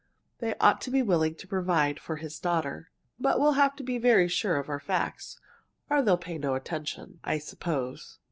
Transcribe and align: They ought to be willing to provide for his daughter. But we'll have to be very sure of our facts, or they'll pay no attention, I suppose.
They 0.39 0.55
ought 0.57 0.81
to 0.81 0.89
be 0.89 1.03
willing 1.03 1.35
to 1.35 1.47
provide 1.47 1.99
for 1.99 2.15
his 2.15 2.39
daughter. 2.39 2.89
But 3.19 3.39
we'll 3.39 3.51
have 3.51 3.75
to 3.75 3.83
be 3.83 3.99
very 3.99 4.27
sure 4.27 4.57
of 4.57 4.67
our 4.67 4.79
facts, 4.79 5.39
or 5.91 6.01
they'll 6.01 6.17
pay 6.17 6.39
no 6.39 6.55
attention, 6.55 7.19
I 7.23 7.37
suppose. 7.37 8.17